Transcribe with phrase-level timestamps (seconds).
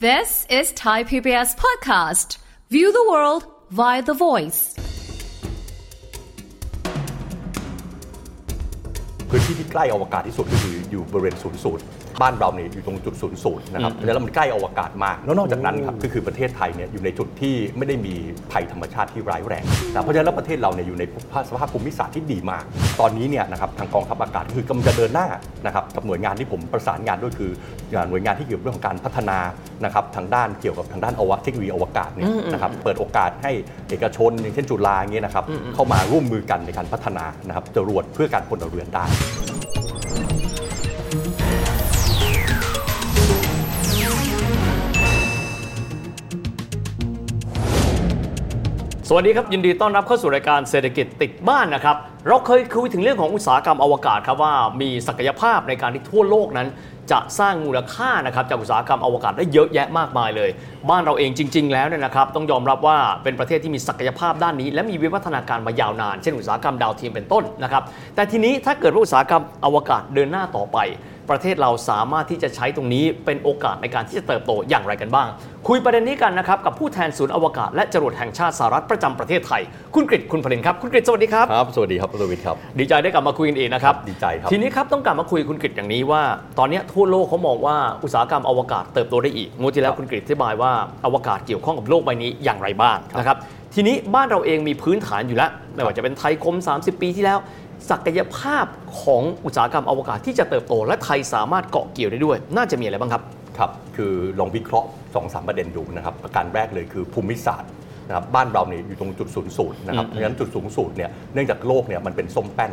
[0.00, 2.38] This is Thai PBS Podcast.
[2.70, 4.60] View the world via the voice.
[9.30, 11.82] พื้นที่ที่ใกล้อวกาศที่สุดก็คืออยู่บริเวณศูนย์สูตร
[12.22, 18.14] บ้านเราเนี่ยอยู่ตรงจุดศูนย์สูตรนะครับแล้วมันใกล้อวกาศมากแล้วนอกจากนั้นครับก็คือประเทศไทยเนี่ยอยู่ในจุดที่ไม่ได้มี
[18.52, 21.02] ภัยธรรมชาติที่ร้ายแรงนะเพราะฉะนั้นแล้วประเทศเราเนี่ยอยู่ใน
[21.48, 22.64] สภาพภูมิศาสตร์ที่ดีมาก
[23.00, 25.26] ตอนนี้เนี่ยนะครับทางกองทัพอากาศคือกำลังจะเดินหน้า
[25.66, 27.50] นะครับกับหน่วยงานที่ผมประสานงานด้วยคือ
[28.10, 29.38] หน่วยงานที่เกี่ยวกับเรื่องของการพัฒนา
[29.84, 33.52] นะครับทางด้านเกี่ยวกับทางด้านอวกาศเทคโนโลยีอวกาศเนี่ยนะครับเปิดโอกาสให้
[33.90, 35.44] เอกชน อย่างเช่นจุฬาอย่างเงี้ยนะครับ
[35.74, 39.04] เข้ามาร่วมมือกันในการพัฒนานะครับจรวดเพื่อการพลเรือนได้
[49.12, 51.96] สวัสดีครับ ยินดีต้อนรับเข้าสู่รายการเศรษฐกิจติดบ้านนะครับ
[52.28, 56.68] เราเคยคุยถึงเรื่องของอุตสาหกรรมอวกาศครับว่ามีศักยภาพในการที่ทั่วโลกนั้น
[57.10, 60.50] จะสร้างมูลค่านะครับจากอุตสาหกรรมอวกาศได้เยอะแยะมากมายเลย
[60.90, 67.82] บ้านเราเองจริง ๆ แล้วเนี่ยนะครับต้องยอมรับว่าเป็นประเทศที่มีศักยภาพด้านนี้ และมีวิวัฒนาการมายาวนานเช่นอุตสาหกรรมดาวเทียมเป็นต้นนะครับ
[68.14, 70.78] แต่ทีนี้ถ้าเกิดว่าอุตสาหกรรมอวกาศเดินหน้าต่อไป
[71.30, 75.28] ประเทศเราสามารถที่จะใช้ตรงนี้เป็นโอกาสในการที่จะเติบโตอย่างไรกันบ้าง
[75.68, 79.62] คุยประเด็นนี้กันนะครับกับผู้แทนศูนย์อวกาศและจรวดแห่งชาติสหรัฐประจำประเทศไทย
[79.94, 86.22] คุณกฤษคุณผลินครับ คุณกฤษสวัสดีครับครับสวัสดีครับคุณวิทย์ครับ ดีใจได้กลับมาคุยกันอีกนะครับดีใจครับทีนี้ครับต้องกลับมาคุยคุณกฤษอย่างนี้ว่า
[86.58, 90.72] ตอนนี้ทั่วโลกเขามองว่าอุตสาหกรรมอวกาศเติบโตได้อีกงวดที่แล้วคุณกฤษอธิบายว่า
[91.04, 93.36] อวกาศเกี่ยวข้องกับโลกใบนี้อย่างไรบ้างนะครับ
[93.74, 97.38] ทีนี้บ้านเราเองมีพื้นฐานอยู่แล้วไม่ว่าจะเป็นไทยคม 30 ปีที่แล้ว
[97.90, 98.66] ศักยภาพ
[99.02, 103.22] ของอุตสาหกรรมอวกาศที่จะเติบโต และไทยสามารถเกาะเกี่ยวได้ด้วย น่าจะมีอะไรบ้างครับ
[103.58, 107.70] ครับ คือลองวิเคราะห์2อสประเด็นดูนะครับ ประการแรกเลยคือภูมิศาสตร์
[108.08, 112.72] นะครับบ้านเราเนี่ยอยู่ตรงจุดศูนย์สูตรนะครับเพราะฉะนั้นจุดสูงสุดเนี่ยเนื่องจากโลกเนี่ยมันเป็นส้มแป้น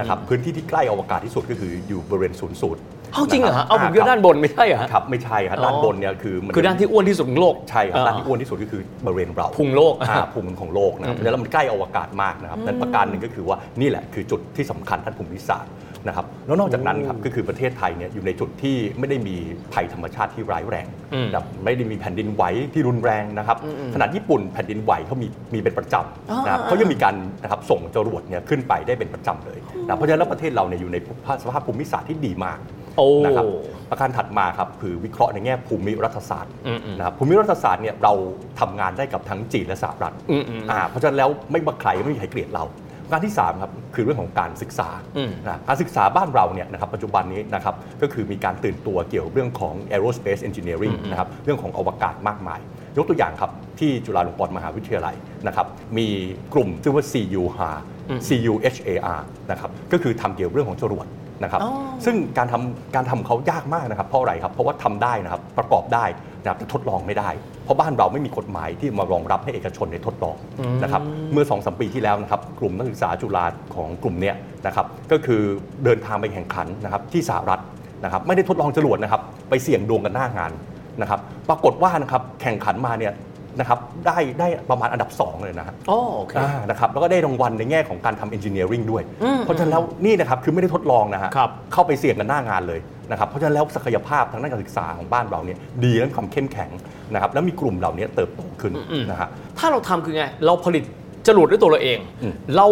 [0.00, 2.80] นะครับพื้นที่ที่ใกล้อวกาศที่สุดก็คืออยู่บริเวณศูนย์สูตร
[3.12, 15.72] เอาจริงเหรอฮะเอาผมคิดว่าด้านบนไม่ใช่เหรอฮะ ครับไม่ใช่ครับด้านบนเนี่ยคือมัคือด้านที่อ้วนที่สุดของโลกใช่ครับด้านที่อ้วนที่สุดก็คือบริเวณเราพุงโลก อ่าพุงของโลกนะครับเพราะฉะนั้นมันใกล้อวกาศมากนะครับนั้นประการหนึ่งก็คือว่านี่แหละคือจุดที่สำคัญด้านภูมิศาสตร์
[16.08, 19.36] นะครับแล้วนอกจากนั้นครับก็คือประเทศไทยเนี่ยอยู่ในจุดที่ไม่ได้มี
[19.74, 22.42] ภัยธรรมชาติที่ร้ายแรงอืม นะครับไม่ได้มีแผ่นดินไหว
[22.74, 23.56] ที่รุนแรงนะครับ
[23.94, 30.96] ขนาดญี่ปุ่นแผ่นดินไหวเขามีมีเป็นประจำนะครับเขายังมีการนะครับส่งจรวดเนี่ยขึ้นไปได้เป็นประจำเลยนะเพราะฉะนั้นแล้วประเทศเราเนี่ยอยู่ใน
[31.42, 32.85] สภาพภูมิศาสตร์ที่ดีมากโอ้
[33.24, 33.44] นะครับ
[33.90, 38.12] ประการถัดมาครับคือวิเคราะห์ในแง่ภูมิรัฐศาสตร์อืมๆนะครับภูมิรัฐศาสตร์เนี่ยเรา
[38.60, 42.64] ทำงานได้กับทั้งจีนและสหรัฐอืมๆอ่าเพราะฉะนั้นแล้วไม่ว่าใครไม่มีใครเกลียดเรา
[43.04, 52.60] ประการที่3ครับคือเรื่องของการศึกษาอืมนะการศึกษาบ้านเราเนี่ยนะครับปัจจุบันนี้นะครับก็คือมีการตื่นตัวเกี่ยวกับเรื่องของ aerospace engineering นะครับเรื่องของอวกาศมากมาย
[52.96, 55.14] ยกตัวอย่างครับที่จุฬาลงกรณ์มหาวิทยาลัย
[55.46, 55.66] นะครับ
[55.98, 56.08] มี
[56.54, 57.78] กลุ่มชื่อว่า CU HAR
[58.26, 59.20] CU HAR
[59.50, 61.06] นะครับก็คือทำเกี่ยวกับเรื่องของจรวด
[61.42, 61.72] นะครับอ๋อ
[62.04, 66.04] ซึ่งการทำการทำเขายากมากนะครับ เพราะอะไรครับ เพราะว่าทำได้นะครับ ประกอบได้
[66.42, 67.28] นะครับแต่ทดลองไม่ได้
[67.64, 70.36] เพราะบ้านเราไม่มีกฎหมายที่มารองรับให้เอกชนในทดลอง
[70.82, 71.02] นะครับ
[71.32, 74.36] เมื่อ2อสปีที่แล้วนะครับ กลุ่มนักศึกษาจุฬาของกลุ่มเนี้ย
[74.66, 75.42] นะครับ ก็คือ
[75.84, 77.60] เดินทางไปแข่งขันนะครับที่สหรัฐ
[78.04, 80.52] นะครับ ไม่ได้ทดลองจรวดนะครับ ไปเสี่ยงดวงกันหน้างาน
[81.00, 83.12] นะครับ ปรากฏว่านะครับ แข่งขันมาเนี่ย
[83.60, 89.02] นะครับได้ได้ประมาณอันดับ 2 เลยนะฮะอ๋อโอเค อ่านะครับแล้วก็ได้รางวัลในแง่ของการทำ engineering ด้วย
[89.44, 92.80] เพราะฉะนั้นแล้วนี่นะครับคือไม่ได้ทดลองนะฮะครับเข้าไปเสี่ยงกันหน้างานเลย
[93.10, 96.70] นะครับเพราะฉะนั้นแล้วศักยภาพทางด้านการศึกษาของบ้านเราเนี่ยดีและความเข้มแข็ง
[97.14, 98.72] นะครับแล้วมีกลุ่มเหล่านี้เติบโตขึ้น
[99.10, 99.28] นะฮะ
[99.58, 100.84] ถ้าเราทำคือไง เราผลิต
[101.28, 102.66] จรวดด้วยตัวเราเอง อืม เรา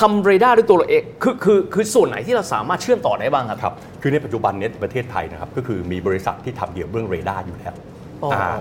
[0.00, 8.01] ทำเรดาร์ด้วยตัวเราเอง คือคือคือส่วนไหนที่เราสามารถเชื่อมต่อได้บ้างครับ ครับคือในปัจจุบันเนี้ยประเทศไทยนะครับก็คือมีบริษัทที่ทำเกี่ยวกับเรื่องเรดาร์อยู่แล้วอ๋ออ่า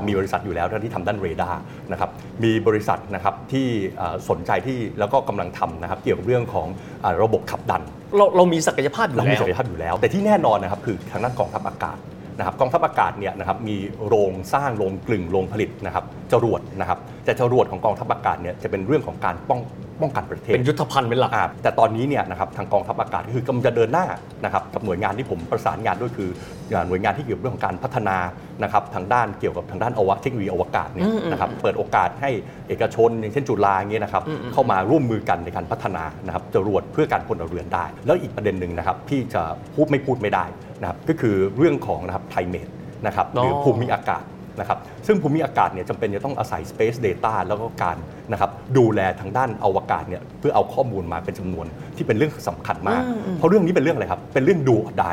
[0.08, 1.60] มีบริษัทอยู่แล้วที่ทำด้านเรดาร์
[1.92, 2.10] นะครับ
[2.44, 3.68] มีบริษัทนะครับที่
[3.98, 6.68] เอ่อสนใจที่แล้วก็กำลังทำนะครับเกี่ยวกับเรื่องของ
[7.04, 7.82] อ่าระบบขับดัน
[8.18, 11.98] เราเรามีศักยภาพอยู่แล้ว เรามีศักยภาพอยู่แล้ว แต่ที่แน่นอนนะครับคือทางด้านกองทัพอากาศ
[12.38, 13.78] นะครับกองทัพอากาศเนี่ยนะครับมี
[14.08, 19.62] โรงสร้างโรงกลึงโรงผลิตนะครับจรวดนะครับแต่จรวดของกองทัพอากาศเนี่ยจะเป็นเรื่องของการป้อง
[20.02, 24.06] ป้องกันประเทศเป็นยุทธภัณฑ์เป็นหลักอ่าแต่ตอนนี้เนี่ยนะครับทางกองทัพอากาศก็คือกำลังจะเดินหน้า
[24.46, 26.30] นะครับกับหน่วยงานที่ผมประสานงานด้วยคือ
[26.74, 28.18] อ่าหน่วยงานที่เกี่ยวกับเรื่องของการพัฒนา
[28.64, 32.30] นะครับทางด้านเกี่ยวกับทางด้านอวกาศเทคโนโลยีอวกาศเนี่ยนะครับเปิดโอกาสให้
[32.68, 34.24] เอกชน อย่างเช่นจุฬาอย่างเงี้ยนะครับ
[34.54, 39.42] เข้ามาร่วมมือกันในการพัฒนานะครับจรวดเพื่อการพลเรือนได้ แล้วอีกประเด็นหนึ่งนะครับที่จะ
[39.76, 40.46] พูดไม่พูดไม่ได้
[40.82, 42.72] นะครับก็คือเรื่องของนะครับ climate
[43.06, 44.24] นะครับหรืออ๋อภูมิอากาศ
[44.60, 44.78] นะครับ
[45.08, 47.98] ซึ่งภูมิอากาศเนี่ยจำเป็นจะต้องอาศัย Space Data แล้วก็การ
[48.32, 51.66] นะครับดูแลทางด้านอวกาศเนี่ยเพื่อเอาข้อมูลมาเป็นจำนวน
[51.96, 53.04] ที่เป็นเรื่องสำคัญมาก
[53.38, 55.12] เพราะเรื่องนี้เป็นเรื่องอะไรครับ เป็นเรื่องดูได้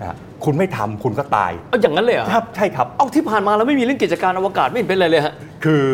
[0.00, 5.34] นะฮะคุณไม่ทำคุณก็ตายเอาอย่างนั้นเลยเหรอครับใช่ครับเอาที่ผ่านมาแล้วไม่มีเรื่องกิจการอวกาศไม่เห็นเป็นอะไรเลยฮะ
[5.64, 5.84] คือ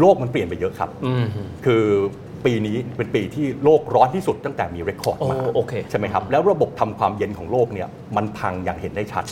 [0.00, 1.24] โลกมันเปลี่ยนไปเยอะครับอืม
[1.66, 1.84] คือ
[2.44, 9.24] ปีนี้เป็นปีที่โลกร้อนที่สุดตั้งแต่มีเรคคอร์ดมาโอ้โอเคใช่ไหมครับแล้วระบบทำความเย็นของโลกเนี่ยมันพังอย่างเห็นได้ชัด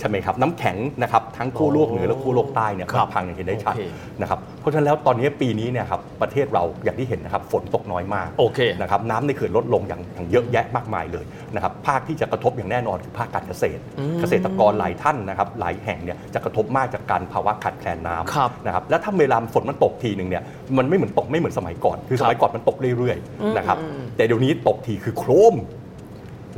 [0.00, 3.82] ใช่ไหมครับน้ำแข็งนะครับทั้งขั้วโลกเหนือและขั้วโลกใต้เนี่ยครับมันพังอย่างเห็นได้ชัดโอเค
[4.20, 11.24] นะครับเพราะฉะนั้นแล้วตอนนี้ปีนี้เนี่ยครับประเทศเราอย่างที่เห็นนะครับฝนตกน้อยมากโอเคนะครับน้ำในเขื่อนลดลงอย่างอย่างเยอะแยะมากมายเลย
[11.54, 13.82] นะครับภาคที่จะกระทบอย่างแน่นอนคือภาคการเกษตร
[14.20, 20.42] เกษตรกรหลายท่านนะครับหลายแห่งเนี่ยจะกระทบมากจากการภาวะขาดแคลนน้ครับำนะครับแล้วถ้าเวลาฝนมันตกทีหนึ่งเนี่ย
[20.78, 23.76] มันไม่เหมือนตกไม่เหมือนสมัยก่อน คือครัสบมัยก่อนมันตกเรื่อยๆนะครับ
[24.16, 25.54] แต่เดี๋ยวนี้ตกทีคือโครม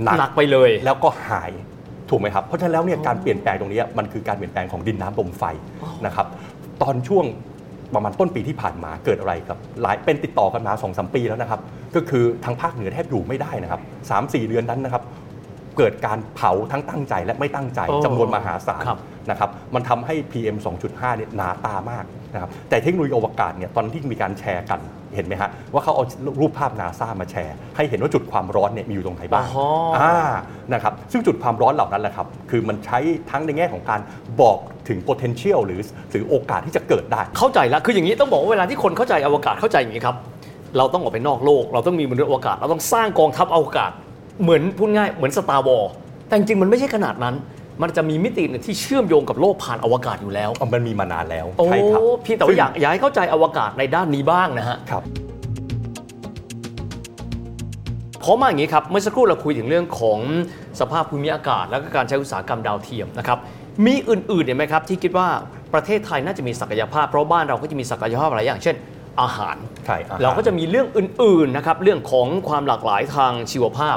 [0.04, 1.52] หนักหนักไปเลยแล้วก็หาย
[2.12, 5.44] ถูกไหมครับเพราะฉะนั้นแล้วเนี่ยการเปลี่ยนแปลงตรงนี้มันคือการเปลี่ยนแปลงของดินน้ำลมไฟ
[6.06, 6.26] นะครับ
[6.82, 7.24] ตอนช่วง
[7.94, 11.60] ประมาณต้นปีที่ผ่านมาเกิดอะไรครับ หลายเป็นติดต่อกันมา2อสปีแล้วนะครับ
[11.94, 13.80] ก็คือทางภาคเหนือแทบอยู่ไม่ได้นะครับ
[14.10, 15.02] สามสี่เดือนนั้นนะครับ
[15.78, 19.00] เกิดการเผาทั้งตั้งใจและไม่ตั้งใจโอ้จำนวนมหาศาลครับ
[19.30, 20.56] นะครับ มันทำให้ PM
[20.86, 24.80] 2.5เนี่ยหนาตามาก นะครับแต่เทคโนโลยีอวกาศเนี่ยตอนที่มีการแชร์กัน
[25.14, 26.04] เห็นไหมฮะว่าเขาเอา
[26.40, 29.66] รูปภาพนาซามาแชร์ ให้เห็นว่าจุดความร้อนเนี่ยมีอยู่ตรงไหนบ้างอ๋อ
[29.98, 30.14] อ่า
[30.72, 32.98] นะครับซึ่งจุดความร้อนเหล่านั้นแหละครับ คือมันใช้
[33.30, 34.00] ทั้งในแง่ของการ
[34.40, 34.58] บอก
[34.88, 35.80] ถึง potential หรือ
[36.10, 40.16] หรือโอกาสที่จะเกิดได้ เข้าใจแล้วคืออย่างนี้ต้องบอกว่าเวลาที่คนเข้าใจอวกาศเข้าใจอย่างนี้ครับ
[40.76, 43.90] เราต้องออกไปนอกโลก เราต้องมีมนุษย์อวกาศ เราต้องสร้างกองทัพอวกาศ
[44.42, 45.84] เหมือนพูดง่ายเหมือนสตาร์วอล
[46.26, 47.34] แต่จริงๆมันไม่ใช่ขนาดนั้น
[47.82, 55.02] มันจะมีมิติหนึ่งที่เชื่อมโยงกับโลกผ่านอวกาศอยู่แล้วมันมีมานานแล้วโอ้ใช่ครับพี่แต่ว่าอยากอยากให้เข้าใจอวกาศในด้านนี้บ้างนะฮะครับ
[58.20, 60.18] เพราะมาอย่างนี้ครับ เมื่อสักครู่เราคุยถึงเรื่องของ
[60.80, 63.38] สภาพภูมิอากาศ แล้วก็การใช้อุตสาหกรรมดาวเทียมนะครับ
[63.86, 65.28] มีอื่นๆเนี่ยไหมครับ ที่คิดว่า
[65.74, 68.76] ประเทศไทยน่าจะมีศักยภาพ เพราะบ้านเราก็จะมีศักยภาพหลายอย่าง เช่น
[69.22, 73.96] อาหาร ใช่อาหาร เราก็จะมีเรื่องอื่นๆนะครับ เรื่องของความหลากหลายทางชีวภาพ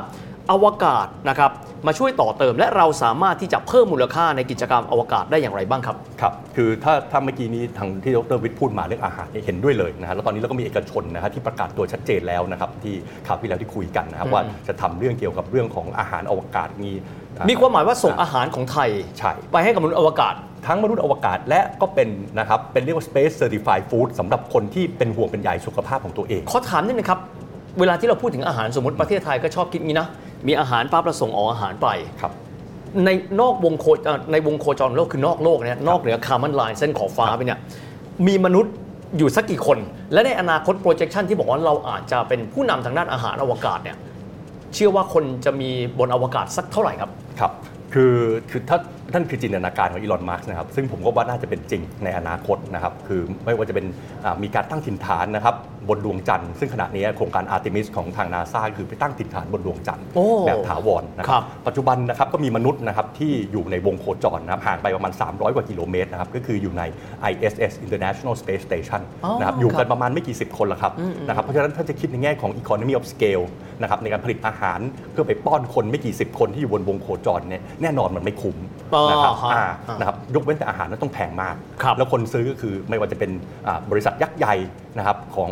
[0.52, 1.52] อวกาศนะครับ
[1.88, 12.96] มาช่วยต่อเติม และเราสามารถที่จะเพิ่มมูลค่าในกิจกรรมอวกาศได้อย่างไรบ้างครับครับ คือถ้าถ้าเมื่อกี้นี้ทางที่ดรวิทย์พูดมาเรื่องอาหารเนี่ยเห็นด้วยเลยนะฮะแล้วตอนนี้เราก็มีเอกชนนะฮะที่ประกาศตัวชัดเจนแล้วนะครับที่
[13.28, 16.92] ข่าวที่แล้วที่คุยกันนะครับอืมว่าจะทำเรื่องเกี่ยวกับเรื่องของอาหารอวกาศมี
[17.38, 18.90] อ่มีความหมายว่าส่งอาหารของไทย
[19.20, 20.34] ใช่ไปให้กับมนุษย์อวกาศ
[20.68, 22.10] ทั้งมนุษย์อวกาศและก็เป็น
[22.40, 27.20] นะครับเป็นเรียกว่า space certified food สำหรับคนที่เป็นห่วงเป็นใยสุขภาพของตัวเองขอถามนิดนึงครับ
[27.80, 30.08] เวลาที่เราพูดถึงอาหารสมมติประเทศไทยก็ชอบคิดงี้นะ
[30.48, 31.88] มีอาหารปั๊บเราส่งออกอาหารไป
[32.22, 32.34] ครับ
[33.06, 33.10] ใน
[33.42, 37.60] นอกวงโคเอ่อในวงโคจรโลกคือนอกโลกเนี่ยนอกเหนือคาร์มันไลน์เส้นขอบฟ้าไปเนี่ย
[38.28, 38.74] มีมนุษย์
[39.18, 39.78] อยู่สักกี่คน
[40.14, 43.98] และในอนาคต projection ที่บอกว่าเราอาจจะเป็นผู้นำทางด้านอาหารอวกาศเนี่ย
[44.74, 47.52] เชื่อว่าคนจะมีบนอวกาศสักเท่าไหร่ครับครับ
[47.94, 48.16] คือ
[48.50, 48.78] คือถ้า
[49.14, 53.86] ท่านคือจินตนาการของอีลอน มาร์กนะครับ ซึ่งผมก็ว่าน่าจะเป็นจริงในอนาคตนะครับ คือไม่ว่าจะเป็น
[54.26, 55.56] อ่ามีการตั้งถิ่นฐานนะครับ
[55.90, 66.84] บนดวงจันทร์ ซึ่งขณะนี้โครงการอาร์ e มิสของทางนาซาคือไปตั้งถิ่นฐานบนดวงจันทร์โอ้แบบถาวรนะคครัรับบปัจจุบันนะครับก็มีมนุษย์นะครับที่อยู่ในวงโคจรนะครับห่างไปประมาณ 300 กว่ากิโลเมตรนะครับ ก็คืออยู่ใน
[67.32, 70.94] ISS International Space Station อ๋อนะครับอยู่ครักับนประมาณไม่กี่สิบคนละครับ
[71.28, 73.46] นะครับ เพราะฉะนั้นถ้าจะคิดในแง่ของ economy of scale
[73.82, 74.80] นะครับในการผลิตอาหาร
[75.12, 78.58] เพื่อไปป้อนคนไม่กี่สิบคนที่อยู่บนวงโคจรเนี่ยแน่นอนมันไม่คุ้ม
[78.95, 83.32] อ๋อนะครับฮะอ่าอ่านนะครับยกเว้นแต่อาหารนั้นต้องแพงมากครับแล้วคนซื้อก็คือไม่ว่าจะเป็น
[83.68, 84.56] อ่าบริษัทยักษ์ใหญ่
[84.98, 85.52] นะครับของ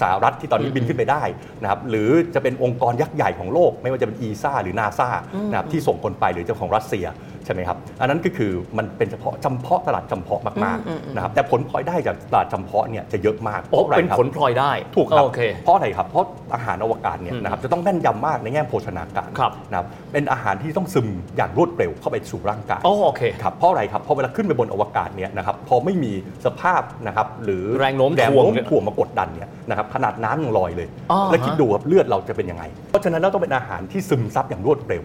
[0.00, 1.22] สหรัฐที่ตอนนี้บินขึ้นไปได้
[1.62, 5.08] นะครับหรือจะเป็นองค์กรยักษ์ใหญ่ของโลก ไม่ว่าจะเป็นอีซ่าหรือนาซา
[5.50, 7.06] นะครับที่ส่งคนไปหรือเจ้าของรัสเซีย
[7.46, 26.12] ใช่ไหมครับอันนั้นก็คือมันเป็นเฉพาะจำเพาะตลาดจำเพาะมากๆนะครับแต่ผลพลอยได้จากตลาดจำเพาะเนี่ยจะเยอะมากโอ้พราะอะไรเป็นครับผลพลอยได้ถูกครับโอเคเพราะอะไรครับเพราะอาหารอวกาศเนี่ยอืมนะครับจะต้องแม่นยำมากในแง่โภชนาการครับนะครับเป็นอาหารที่ต้องซึมอย่างรวดเร็วเข้าไปสู่ร่างกายอ๋อโอเคครับเพราะอะไรครับเพราะเวลาขึ้นไปบนอวกาศเนี่ยนะครับพอไม่มี
[26.44, 35.04] สภาพนะครับหรือแรงโน้มแรงถ่วงโน้มถ่วงมากดดันเนี่ยนะครับขนาดน้ำยังลอยเลยอ๋อแล้วคิดฮะดูครับเลือดเราจะเป็นยังไง เพราะฉะนั้นเราต้องเป็นอาหารที่ซึมซับอย่างรวดเร็ว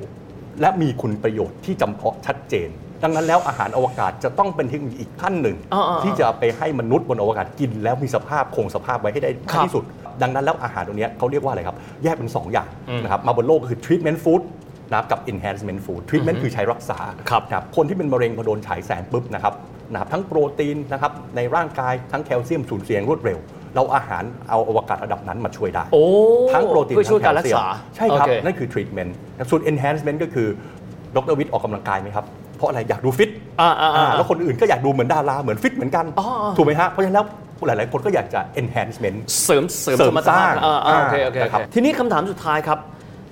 [0.62, 2.70] และมีคุณประโยชน์ที่จำเพาะชัดเจน
[3.04, 9.84] ดังนั้นแล้วอาหารอวกาศจะต้องเป็นเทคโนโลยีอีกขั้นหนึ่งอ่าๆๆที่จะไปให้มนุษย์บนอวกาศกิน แล้วมีสภาพคงสภาพไว้ให้ได้ครับที่สุด
[10.22, 14.42] ดังนั้นแล้วอาหารตัวเนี้ยเขาเรียกว่าอะไรครับ แยกเป็น 2 อย่างอืมนะครับมาบนโลกก็คือ treatment food
[14.90, 19.54] นะครับกับ enhancement food treatment คือใช้รักษาครับนะครับคนที่เป็นมะเร็งพอโดนฉายแสงปุ๊บนะครับ
[19.92, 23.40] นะครับทั้งโปรตีนนะครับในร่างกายทั้งแคลเซียมสูญเสียอย่างรวดเร็ว
[23.76, 26.04] เราเอาอาหารอวกาศระดับนั้นมาช่วยได้ โอ้
[26.54, 27.66] ทั้งโปรตีนเพื่อช่วยการรักษา
[27.98, 30.48] ทั้งแคลเซียมใช่ครับ โอเคนั่นคือ treatment นะครับส่วน enhancement ก็คือ
[31.16, 32.26] ดรวิทย์ออกกำลังกายไหมครับ
[32.58, 33.30] เพราะอะไรอยากดูฟิต
[33.62, 37.26] อ่าอ่าอ่าอ่าแล้วคนอื่นก็อยากดูเหมือนดาราเหมือนฟิตเหมือนกันอ๋อถูกไหมฮะ เพราะฉะนั้นแล้ว
[37.66, 42.80] หลาย ๆ คนก็อยากจะ enhancement เสริมเสริมเสริมสมรรถภาพสร้างอ่าอ่าโอเคโอเคโอนะครับคทีนี้คำถามสุดท้ายครับ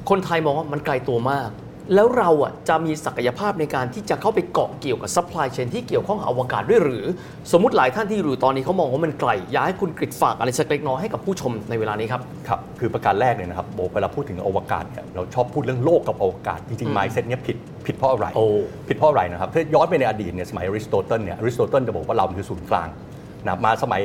[0.10, 1.50] คนไทยมองว่ามันไกลตัวมาก
[1.96, 7.06] แล้วเราอะจะมีศักยภาพในการที่จะเข้าไปเกาะเกี่ยวกับ supply chain ที่เกี่ยวข้องกับอวกาศด้วยหรือ
[7.52, 18.46] สมมติหลายท่านที่อยู่ตอนนี้เขามองว่ามันไกลอยากให้คุณกริดฝากอะไรสักเล็กน้อยให้กับผู้ชมในเวลานี้ครับครับคือประการแรกเลยนะครับโบเวลาพูดถึงอวกาศเนี่ยเราชอบพูดเรื่องโลกกับอวกาศจริงๆ mindset เนี้ยผิดผิดเพราะอะไรโอ้
[18.88, 22.90] ผิดเพราะอะไรนะครับถ้าย้อนไปในอดีตเนี่ยสมัยอริสโตเติลเนี่ยอริสโตเติลจะบอกว่าเราคือศูนย์กลาง
[23.46, 24.02] นะมาสมัย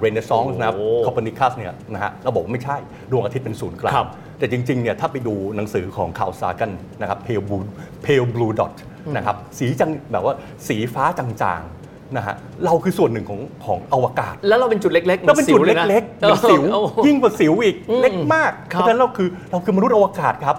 [0.00, 2.76] เรเนซองส์นะครับโอ้โคเปอร์นิคัสเนี่ยนะฮะเราบอกว่าไม่ใช่
[3.10, 4.08] ดวงอาทิตย์เป็นศูนย์กลางครับ
[4.40, 6.70] แต่จริงๆเนี่ยถ้าไปดูหนังสือของคาร์ล เซแกน
[7.00, 7.64] นะครับ Pale Blue
[8.04, 8.74] Pale Blue Dot
[9.16, 10.34] นะครับสีจังแบบว่า
[10.68, 20.56] สีฟ้าจางๆนะฮะเราคือส่วนหนึ่งของของอวกาศ แล้วเราเป็นจุดเล็กๆหมืเราอเป็นจุดสิวยะเล็กๆเหมือนสิวโอ้โหยิ่งกว่าสิวอีกอืมเล็กมากคเพรับราะฉะนั้นเราคือเราคือมนุษย์อวกาศครับ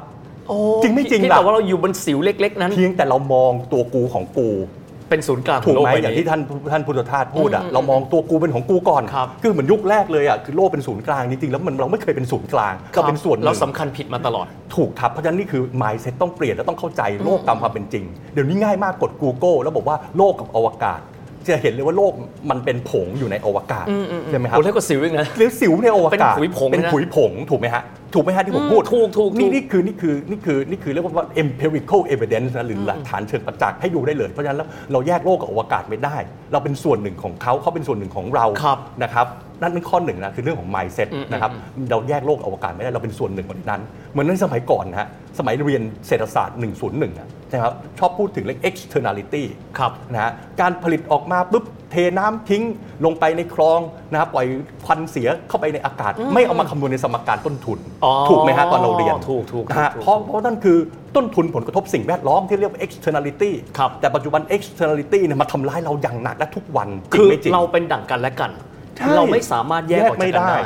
[0.48, 4.50] โอ้จริงไม่จริงที่ล่ะแต่ว่าเราอยู่บนสิวเล็ก ๆ นั้น เพียงแต่เรามองตัวกูของกู
[5.12, 6.42] เป็นศูนย์กลางขถูองกโลกไหมใบอย่างนี้ ที่ท่าน
[6.72, 21.00] ท่านพุทธทาสพูดอะอืมเรามองตัวกูเป็นของกูก่อนครับคือเหมือนยุคแรกเลยอะคือโลกเป็นศูนย์กลางจริงๆแล้วมันเราไม่เคยเป็นศูนย์กลางเราเป็นส่วนหนึ่งเราสำคัญผิดมาตลอด ถูกครับเพราะฉะนั้นนี่คือ mindset ต้องเปลี่ยนและต้องเข้าใจโลกตามความเป็นจริง เดี๋ยวนี้ง่ายมากกด Google แล้วบอกว่าโลกกับอวกาศ
[21.50, 22.14] จะเห็นเลยว่าโลก
[22.50, 23.86] มันเป็นผงอยู่ในอวกาศ
[24.30, 27.84] ใช่ไหมครับโอ้เล็กกว่าสิวอีกนะหรือสิวในอวกาศเป็นผุยผงเป็นนะผุยผงถูกไหมฮะ
[28.14, 36.16] ถูกไหมฮะที่ผมอืมพูดถูกถูกนี่ถูกนี่คือนี่คือนี่คือนี่คือเรียกว่า empirical evidence นะหรือหลักฐานเชิงประจักษ์ให้ดูได้เลย เพราะฉะนั้นแล้วเราแยกโลกกับอวกาศไม่ได้
[36.52, 39.28] เราเป็นส่วนหนึ่งของเขาเขาเป็นส่วนหนึ่งของเราครับนะครับ
[39.62, 41.52] นั่นเป็นข้อหนึ่งนะคือเรื่องของ mindset อืมนะครับ
[41.92, 43.82] เราแยกโลกกับอวกาศไม่ได้เราเป็นส่วนหนึ่งของนั้น
[44.12, 45.08] เหมือนในสมัยก่อนนะฮะ
[45.40, 49.44] สมัยเรียนเศรษฐศาสตร์ 101นะ นะครับชอบพูดถึงเรื่อง externality
[49.78, 50.32] ครับนะฮะ
[50.62, 52.64] การผลิตออกมาปุ๊บเทน้ำทิ้ง
[53.06, 53.80] ลงไปในคลอง
[54.12, 54.46] นะครับปล่อย
[54.86, 60.78] ควันเสียเข้าไปในอากาศ ไม่เอามาคำนวณในสมการต้นทุนอ๋อถูกไหมฮะตอนเราเรียน ถูกถูกนะฮะถูกเพราะเพราะนั่นคือ
[61.16, 68.52] ต้นทุนผลกระทบสิ่งแวดล้อมที่เรียกว่า externality ครับแต่ปัจจุบัน externality เนี่ยมาทำร้ายเราอย่างหนักและทุกวันจริคืงอไม่จริงเราเป็นดั่งกันและกัน
[68.98, 70.60] ใช่เราไม่สามารถแยกออกจากไม่กันได้ได้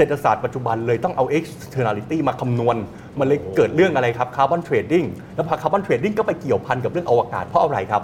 [0.00, 2.76] เศรษฐศาสตร์ปัจจุบันเลยต้องเอา externality มาคำนวณ
[3.18, 8.02] มันเลยเกิดเรื่องอะไรครับ carbon trading แล้วพอ carbon trading ก็ไปเกี่ยวพันกับเรื่องอวกาศเพราะอะไรครับ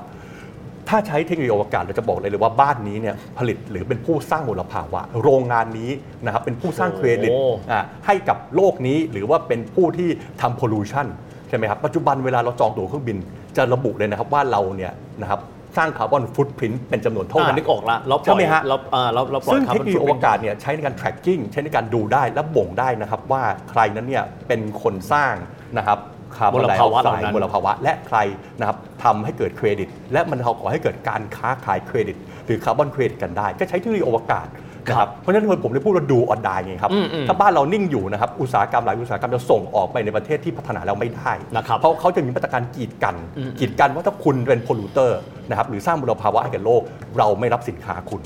[0.88, 5.90] ถ้าใช้เทคโนโลยีอวกาศเราจะบอกเลยเลยว่าบ้านนี้เนี่ยผลิตหรือเป็นผู้สร้างมลภาวะ โรงงานนี้
[6.24, 7.40] นะครับเป็นผู้สร้างเครดิตโอ้
[7.72, 10.08] อะให้กับโลกนี้หรือว่าเป็นผู้ที่
[10.40, 11.06] ทำ pollution
[11.48, 13.16] ใช่ไหมครับปัจจุบันเวลาเราจองตั๋วเครื่องบิน
[13.56, 15.40] จะระบุเลยนะครับว่าเราเนี่ยนะครับ
[15.76, 25.35] สร้าง carbon footprint เป็นจำนวนเท่าไหร่ อ่านึกออกละเราปล่อย ใช่ไหมฮะเราอ่าเราเราปล่อยซึ่งเทร์คโนอนโลยีอวกาศเนี่ยใช้ในการ tracking ใช้ในการดูได้และบ่งได้นะครับว่าใครนั้นเนี่ยเป็นคนสร้าง
[25.78, 25.99] นะครับ
[26.37, 28.18] คาร์บอนไดออกไซด์มลภาวะ และใคร
[28.61, 32.16] นะครับทำให้เกิดเครดิต และมันก่อให้เกิดการค้าขายเครดิต
[32.47, 34.47] หรือคาร์บอนเครดิตกันได้ ก็ใช้เทคโนโลยีอวกาศ
[34.88, 46.82] นะครับเพราะฉะนั้นผมเลยพูดว่าดูออนไลน์ไงครับอืมอืมถ้าบ้านเรานิ่งอยู่นะครับอุตสาหกรรมหลายอุตสาหกรรมจะส่งออกไปในประเทศที่พัฒนาแล้วไม่ได้นะครับเพราะเขาจะมีมาตรการกีดกันอืมกีดกันว่าถ้าคุณเป็น polluterนะครับหรือสร้างมลภาวะให้แก่โลก
[47.18, 48.22] เราไม่รับสินค้าคุณ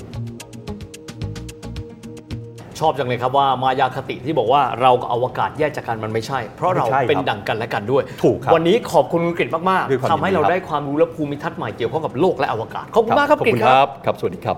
[2.81, 14.57] ชอบจังเลยครับว่ามายาคติที่บอกว่าเรากับอวกาศแยกจากกันมันไม่ใช่ เพราะเราไม่ใช่ครับเป็นดั่งกันและกันด้วย ถูกครับวันนี้ขอบคุณคุณกฤษมากด้วยความๆทำให้เรายินดีครับ ได้ความรู้และภูมิทัศน์ใหม่เกี่ยวข้องกับโลกและอวกาศขอบคุณมากครับขอบกฤษคุณคครับ รับครับ สวัสดีครับ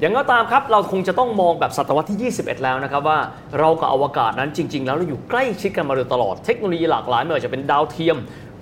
[0.00, 3.18] อย่างก็ตามครับ เราคงจะต้องมองแบบศตวรรษที่ 21 แล้วนะครับว่า
[3.58, 8.16] เรากับอวกาศนั้นจริง ๆ แล้วเราอยู่ใกล้ชิดกันมาโดยตลอดเทคโนโลยีหลากหลายไม่ว่าจะเป็นดาวเทียม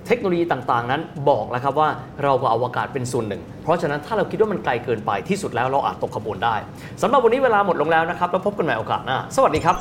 [0.07, 1.89] เทคโนโลยีต่างๆ นั้นบอกแล้วครับว่า
[2.23, 6.55] เรากับอวกาศเป็นส่วนหนึ่ง เพราะฉะนั้นถ้าเราคิดว่ามันไกลเกินไปที่สุดแล้วเราอาจตกขบวนได้
[7.01, 9.75] สำหรับวันนี้เวลาหมดลงแล้วนะครับแล้วพบกันใหม่โอกาสหน้าสวัสดีครับ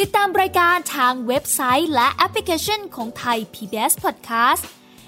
[0.00, 4.64] ติดตามรายการทางเว็บไซต์และแอปพลิเคชันของไทย PBS Podcast